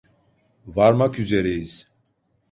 [0.67, 1.87] Varmak üzereyiz.